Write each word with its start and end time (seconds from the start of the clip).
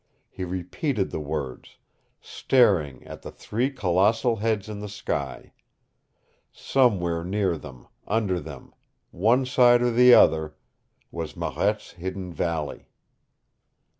He 0.31 0.43
repeated 0.43 1.11
the 1.11 1.19
words, 1.19 1.77
staring 2.21 3.03
at 3.05 3.21
the 3.21 3.29
three 3.29 3.69
colossal 3.69 4.37
heads 4.37 4.67
in 4.67 4.79
the 4.79 4.89
sky. 4.89 5.53
Somewhere 6.51 7.23
near 7.23 7.55
them, 7.55 7.85
under 8.07 8.39
them, 8.39 8.73
one 9.11 9.45
side 9.45 9.83
or 9.83 9.91
the 9.91 10.15
other 10.15 10.55
was 11.11 11.37
Marette's 11.37 11.91
hidden 11.91 12.33
valley! 12.33 12.87